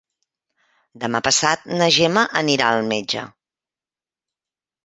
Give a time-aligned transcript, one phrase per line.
[1.03, 3.29] Demà passat na Gemma anirà al metge.